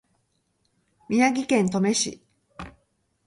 [1.09, 2.23] 宮城県登米市